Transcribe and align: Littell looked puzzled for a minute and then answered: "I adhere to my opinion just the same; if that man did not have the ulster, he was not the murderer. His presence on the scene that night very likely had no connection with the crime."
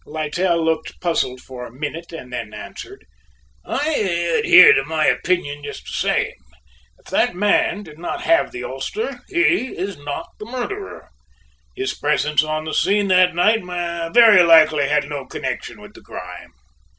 Littell 0.03 0.65
looked 0.65 0.99
puzzled 0.99 1.41
for 1.41 1.63
a 1.67 1.71
minute 1.71 2.11
and 2.11 2.33
then 2.33 2.55
answered: 2.55 3.05
"I 3.63 3.89
adhere 4.39 4.73
to 4.73 4.83
my 4.83 5.05
opinion 5.05 5.63
just 5.63 5.83
the 5.85 5.91
same; 5.93 6.33
if 6.97 7.11
that 7.11 7.35
man 7.35 7.83
did 7.83 7.99
not 7.99 8.23
have 8.23 8.51
the 8.51 8.63
ulster, 8.63 9.19
he 9.29 9.69
was 9.77 9.99
not 9.99 10.27
the 10.39 10.45
murderer. 10.45 11.09
His 11.77 11.93
presence 11.93 12.41
on 12.43 12.65
the 12.65 12.73
scene 12.73 13.09
that 13.09 13.35
night 13.35 13.63
very 14.11 14.41
likely 14.41 14.87
had 14.89 15.07
no 15.07 15.27
connection 15.27 15.79
with 15.79 15.93
the 15.93 16.01
crime." 16.01 16.51